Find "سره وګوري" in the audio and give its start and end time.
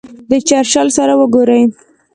0.97-1.61